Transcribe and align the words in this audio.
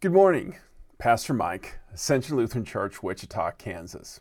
Good 0.00 0.12
morning, 0.12 0.54
Pastor 0.98 1.34
Mike, 1.34 1.80
Ascension 1.92 2.36
Lutheran 2.36 2.64
Church, 2.64 3.02
Wichita, 3.02 3.50
Kansas. 3.58 4.20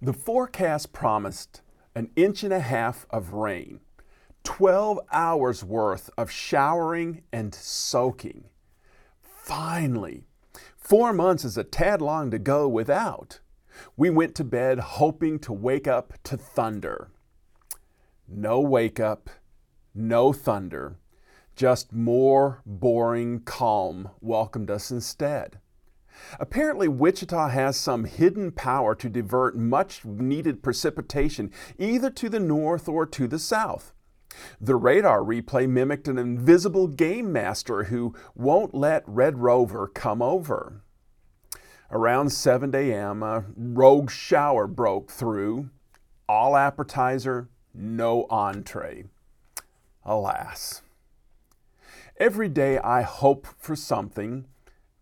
The 0.00 0.14
forecast 0.14 0.94
promised 0.94 1.60
an 1.94 2.08
inch 2.16 2.42
and 2.42 2.54
a 2.54 2.60
half 2.60 3.04
of 3.10 3.34
rain, 3.34 3.80
12 4.44 5.00
hours 5.12 5.62
worth 5.62 6.08
of 6.16 6.30
showering 6.30 7.20
and 7.30 7.54
soaking. 7.54 8.44
Finally, 9.20 10.24
four 10.78 11.12
months 11.12 11.44
is 11.44 11.58
a 11.58 11.64
tad 11.64 12.00
long 12.00 12.30
to 12.30 12.38
go 12.38 12.66
without. 12.66 13.40
We 13.98 14.08
went 14.08 14.34
to 14.36 14.42
bed 14.42 14.78
hoping 14.78 15.38
to 15.40 15.52
wake 15.52 15.86
up 15.86 16.14
to 16.22 16.38
thunder. 16.38 17.10
No 18.26 18.58
wake 18.58 18.98
up, 18.98 19.28
no 19.94 20.32
thunder 20.32 20.96
just 21.54 21.92
more 21.92 22.62
boring 22.64 23.40
calm 23.40 24.10
welcomed 24.20 24.70
us 24.70 24.90
instead. 24.90 25.58
Apparently, 26.38 26.88
Wichita 26.88 27.48
has 27.48 27.76
some 27.76 28.04
hidden 28.04 28.52
power 28.52 28.94
to 28.94 29.08
divert 29.08 29.56
much 29.56 30.04
needed 30.04 30.62
precipitation 30.62 31.50
either 31.78 32.10
to 32.10 32.28
the 32.28 32.40
north 32.40 32.88
or 32.88 33.06
to 33.06 33.26
the 33.26 33.38
south. 33.38 33.92
The 34.60 34.76
radar 34.76 35.20
replay 35.20 35.68
mimicked 35.68 36.08
an 36.08 36.18
invisible 36.18 36.86
game 36.88 37.32
master 37.32 37.84
who 37.84 38.14
won't 38.34 38.74
let 38.74 39.04
Red 39.06 39.38
Rover 39.38 39.86
come 39.86 40.22
over. 40.22 40.82
Around 41.90 42.30
7 42.30 42.74
a.m., 42.74 43.22
a 43.22 43.44
rogue 43.54 44.10
shower 44.10 44.66
broke 44.66 45.10
through. 45.10 45.68
All 46.26 46.56
appetizer, 46.56 47.48
no 47.74 48.26
entree. 48.30 49.04
Alas. 50.04 50.82
Every 52.22 52.48
day 52.48 52.78
I 52.78 53.02
hope 53.02 53.48
for 53.58 53.74
something 53.74 54.46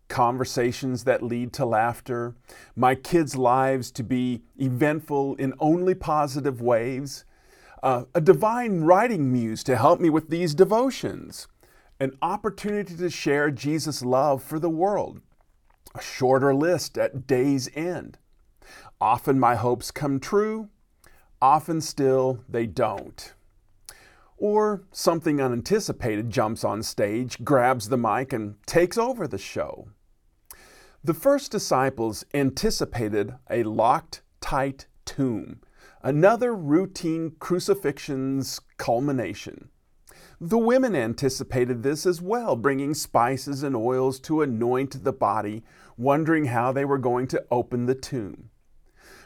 conversations 0.07 1.03
that 1.03 1.21
lead 1.21 1.53
to 1.53 1.67
laughter, 1.67 2.33
my 2.75 2.95
kids' 2.95 3.35
lives 3.35 3.91
to 3.91 4.03
be 4.03 4.41
eventful 4.57 5.35
in 5.35 5.53
only 5.59 5.93
positive 5.93 6.63
ways, 6.63 7.23
uh, 7.83 8.05
a 8.15 8.21
divine 8.21 8.81
writing 8.81 9.31
muse 9.31 9.63
to 9.65 9.77
help 9.77 9.99
me 9.99 10.09
with 10.09 10.31
these 10.31 10.55
devotions, 10.55 11.47
an 11.99 12.17
opportunity 12.23 12.97
to 12.97 13.11
share 13.11 13.51
Jesus' 13.51 14.01
love 14.01 14.41
for 14.41 14.57
the 14.57 14.67
world, 14.67 15.21
a 15.93 16.01
shorter 16.01 16.55
list 16.55 16.97
at 16.97 17.27
day's 17.27 17.69
end. 17.75 18.17
Often 18.99 19.39
my 19.39 19.53
hopes 19.53 19.91
come 19.91 20.19
true, 20.19 20.69
often 21.39 21.81
still 21.81 22.43
they 22.49 22.65
don't. 22.65 23.35
Or 24.41 24.81
something 24.91 25.39
unanticipated 25.39 26.31
jumps 26.31 26.63
on 26.63 26.81
stage, 26.81 27.43
grabs 27.43 27.89
the 27.89 27.97
mic, 27.97 28.33
and 28.33 28.55
takes 28.65 28.97
over 28.97 29.27
the 29.27 29.37
show. 29.37 29.89
The 31.03 31.13
first 31.13 31.51
disciples 31.51 32.25
anticipated 32.33 33.35
a 33.51 33.61
locked, 33.61 34.23
tight 34.39 34.87
tomb, 35.05 35.61
another 36.01 36.55
routine 36.55 37.35
crucifixion's 37.37 38.59
culmination. 38.77 39.69
The 40.39 40.57
women 40.57 40.95
anticipated 40.95 41.83
this 41.83 42.07
as 42.07 42.19
well, 42.19 42.55
bringing 42.55 42.95
spices 42.95 43.61
and 43.61 43.75
oils 43.75 44.19
to 44.21 44.41
anoint 44.41 45.03
the 45.03 45.13
body, 45.13 45.63
wondering 45.97 46.45
how 46.45 46.71
they 46.71 46.83
were 46.83 46.97
going 46.97 47.27
to 47.27 47.45
open 47.51 47.85
the 47.85 47.93
tomb. 47.93 48.49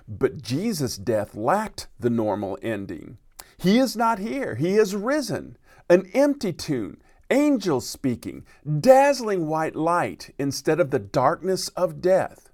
But 0.10 0.42
Jesus' 0.42 0.98
death 0.98 1.36
lacked 1.36 1.88
the 1.98 2.10
normal 2.10 2.60
ending. 2.62 3.18
He 3.58 3.78
is 3.78 3.95
not 3.95 4.20
here. 4.20 4.56
He 4.56 4.75
is 4.75 4.95
risen. 4.95 5.58
An 5.89 6.09
empty 6.14 6.52
tomb, 6.52 6.98
angels 7.30 7.88
speaking, 7.88 8.44
dazzling 8.80 9.47
white 9.47 9.75
light 9.75 10.34
instead 10.38 10.80
of 10.80 10.92
the 10.92 11.00
darkness 11.00 11.70
of 11.70 12.02
death. 12.02 12.50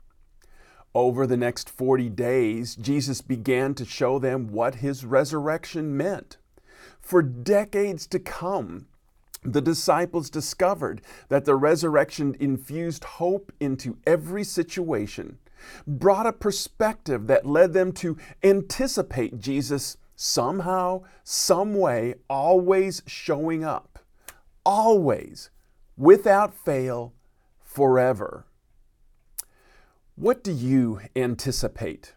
Over 0.93 1.25
the 1.25 1.38
next 1.38 1.69
40 1.69 2.09
days, 2.09 2.75
Jesus 2.75 3.21
began 3.21 3.73
to 3.75 3.85
show 3.85 4.19
them 4.19 4.52
what 4.52 4.76
his 4.76 5.05
resurrection 5.05 5.95
meant. 5.95 6.37
For 6.99 7.21
decades 7.21 8.05
to 8.08 8.20
come, 8.20 8.87
the 9.43 9.61
disciples 9.61 10.30
discovered 10.30 11.02
that 11.30 11.45
the 11.45 11.55
resurrection 11.55 12.36
infused 12.39 13.03
hope 13.03 13.52
into 13.59 13.97
every 14.05 14.43
situation, 14.43 15.39
brought 15.87 16.27
a 16.27 16.33
perspective 16.33 17.27
that 17.27 17.45
led 17.45 17.73
them 17.73 17.92
to 17.93 18.17
anticipate 18.43 19.39
Jesus 19.39 19.97
somehow, 20.21 21.02
some 21.23 21.73
way, 21.73 22.14
always 22.30 23.02
showing 23.08 23.64
up. 23.64 23.98
Always, 24.64 25.49
without 25.98 26.54
fail, 26.54 27.14
forever. 27.59 28.45
What 30.15 30.43
do 30.43 30.52
you 30.52 31.02
anticipate? 31.15 32.14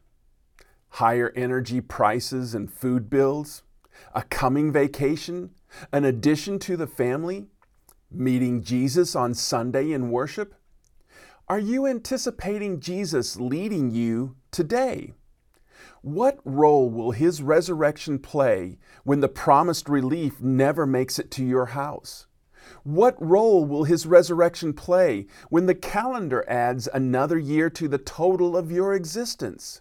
Higher 0.91 1.32
energy 1.34 1.81
prices 1.81 2.54
and 2.54 2.70
food 2.70 3.09
bills? 3.09 3.62
A 4.15 4.22
coming 4.22 4.71
vacation? 4.71 5.53
An 5.91 6.04
addition 6.04 6.59
to 6.59 6.76
the 6.76 6.86
family? 6.86 7.47
Meeting 8.10 8.62
Jesus 8.62 9.16
on 9.16 9.32
Sunday 9.32 9.92
in 9.92 10.10
worship? 10.10 10.54
Are 11.48 11.59
you 11.59 11.86
anticipating 11.86 12.81
Jesus 12.81 13.38
leading 13.41 13.91
you 13.91 14.36
today? 14.50 15.15
What 16.04 16.38
role 16.44 16.91
will 16.91 17.12
his 17.12 17.41
resurrection 17.41 18.19
play 18.19 18.76
when 19.04 19.20
the 19.20 19.28
promised 19.28 19.88
relief 19.88 20.38
never 20.38 20.84
makes 20.84 21.19
it 21.19 21.31
to 21.31 21.42
your 21.42 21.65
house? 21.65 22.26
What 22.82 23.16
role 23.19 23.65
will 23.65 23.84
his 23.84 24.04
resurrection 24.04 24.75
play 24.75 25.26
when 25.48 25.65
the 25.65 25.75
calendar 25.75 26.44
adds 26.47 26.91
another 26.92 27.38
year 27.38 27.70
to 27.70 27.88
the 27.88 27.97
total 27.97 28.54
of 28.54 28.70
your 28.70 28.92
existence? 28.92 29.81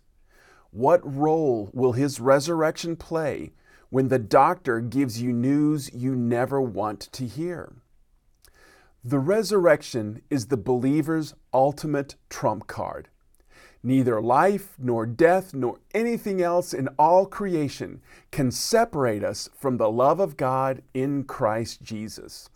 What 0.72 1.02
role 1.04 1.70
will 1.74 1.92
his 1.92 2.22
resurrection 2.22 2.96
play 2.96 3.52
when 3.90 4.08
the 4.08 4.18
doctor 4.18 4.80
gives 4.80 5.22
you 5.22 5.34
news 5.34 5.94
you 5.94 6.16
never 6.16 6.62
want 6.62 7.02
to 7.12 7.26
hear? 7.26 7.74
The 9.04 9.20
resurrection 9.20 10.22
is 10.30 10.46
the 10.46 10.56
believer's 10.56 11.34
ultimate 11.54 12.16
trump 12.30 12.68
card. 12.68 13.10
Neither 13.86 14.22
life, 14.22 14.76
nor 14.80 15.06
death, 15.06 15.54
nor 15.54 15.80
anything 15.94 16.42
else 16.42 16.74
in 16.74 16.88
all 16.98 17.26
creation 17.26 18.02
can 18.32 18.50
separate 18.50 19.24
us 19.24 19.50
from 19.58 19.76
the 19.76 19.92
love 19.92 20.22
of 20.22 20.38
God 20.38 20.82
in 20.94 21.26
Christ 21.26 21.82
Jesus. 21.82 22.50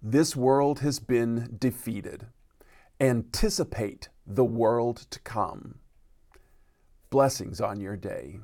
This 0.00 0.36
world 0.36 0.80
has 0.80 1.00
been 1.00 1.56
defeated. 1.58 2.26
Anticipate 3.00 4.08
the 4.24 4.44
world 4.44 4.98
to 5.10 5.18
come. 5.20 5.80
Blessings 7.10 7.60
on 7.60 7.80
your 7.80 7.96
day. 7.96 8.38